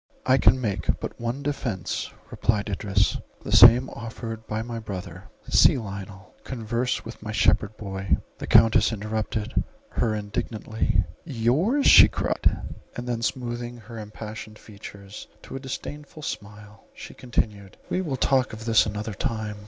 "I 0.25 0.39
can 0.39 0.59
make 0.59 0.99
but 0.99 1.21
one 1.21 1.43
defence," 1.43 2.09
replied 2.31 2.69
Idris, 2.69 3.17
"the 3.43 3.51
same 3.51 3.87
offered 3.91 4.47
by 4.47 4.63
my 4.63 4.79
brother; 4.79 5.25
see 5.47 5.77
Lionel, 5.77 6.33
converse 6.43 7.05
with 7.05 7.21
my 7.21 7.31
shepherd 7.31 7.77
boy"— 7.77 8.17
The 8.39 8.47
Countess 8.47 8.91
interrupted 8.91 9.63
her 9.89 10.15
indignantly—"Yours!"—she 10.15 12.07
cried: 12.07 12.61
and 12.95 13.07
then, 13.07 13.21
smoothing 13.21 13.77
her 13.77 13.99
impassioned 13.99 14.57
features 14.57 15.27
to 15.43 15.55
a 15.55 15.59
disdainful 15.59 16.23
smile, 16.23 16.85
she 16.95 17.13
continued—"We 17.13 18.01
will 18.01 18.17
talk 18.17 18.53
of 18.53 18.65
this 18.65 18.87
another 18.87 19.13
time. 19.13 19.57